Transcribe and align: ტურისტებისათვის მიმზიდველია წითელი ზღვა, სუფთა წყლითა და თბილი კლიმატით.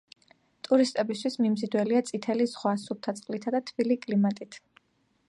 ტურისტებისათვის 0.67 1.35
მიმზიდველია 1.43 2.01
წითელი 2.09 2.47
ზღვა, 2.55 2.73
სუფთა 2.87 3.15
წყლითა 3.21 3.55
და 3.57 3.65
თბილი 3.69 3.99
კლიმატით. 4.07 4.63